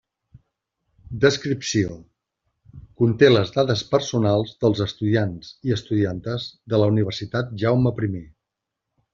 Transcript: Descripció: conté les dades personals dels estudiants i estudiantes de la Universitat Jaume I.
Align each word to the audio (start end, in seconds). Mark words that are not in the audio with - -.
Descripció: 1.25 1.97
conté 3.03 3.29
les 3.31 3.53
dades 3.57 3.85
personals 3.93 4.55
dels 4.65 4.83
estudiants 4.89 5.53
i 5.69 5.77
estudiantes 5.79 6.49
de 6.75 6.83
la 6.85 6.91
Universitat 6.95 7.57
Jaume 7.65 7.97
I. 8.11 8.25